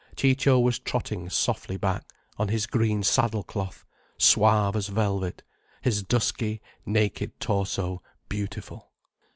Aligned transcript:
Ciccio 0.15 0.59
was 0.59 0.79
trotting 0.79 1.29
softly 1.29 1.77
back, 1.77 2.09
on 2.39 2.47
his 2.47 2.65
green 2.65 3.03
saddle 3.03 3.43
cloth, 3.43 3.85
suave 4.17 4.75
as 4.75 4.87
velvet, 4.87 5.43
his 5.83 6.01
dusky, 6.01 6.59
naked 6.87 7.39
torso 7.39 8.01
beautiful. 8.27 8.89